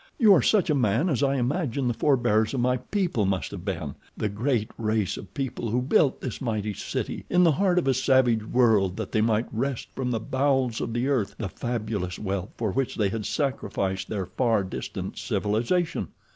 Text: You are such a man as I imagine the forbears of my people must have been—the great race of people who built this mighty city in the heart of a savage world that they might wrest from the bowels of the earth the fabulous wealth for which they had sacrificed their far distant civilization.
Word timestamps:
You 0.17 0.33
are 0.33 0.41
such 0.41 0.71
a 0.71 0.73
man 0.73 1.09
as 1.09 1.21
I 1.21 1.35
imagine 1.35 1.87
the 1.87 1.93
forbears 1.93 2.55
of 2.55 2.59
my 2.59 2.77
people 2.77 3.23
must 3.27 3.51
have 3.51 3.63
been—the 3.63 4.29
great 4.29 4.71
race 4.75 5.15
of 5.15 5.31
people 5.35 5.69
who 5.69 5.79
built 5.79 6.21
this 6.21 6.41
mighty 6.41 6.73
city 6.73 7.23
in 7.29 7.43
the 7.43 7.51
heart 7.51 7.77
of 7.77 7.87
a 7.87 7.93
savage 7.93 8.43
world 8.43 8.97
that 8.97 9.11
they 9.11 9.21
might 9.21 9.45
wrest 9.51 9.89
from 9.93 10.09
the 10.09 10.19
bowels 10.19 10.81
of 10.81 10.93
the 10.93 11.07
earth 11.07 11.35
the 11.37 11.49
fabulous 11.49 12.17
wealth 12.17 12.49
for 12.57 12.71
which 12.71 12.95
they 12.95 13.09
had 13.09 13.27
sacrificed 13.27 14.07
their 14.07 14.25
far 14.25 14.63
distant 14.63 15.19
civilization. 15.19 16.07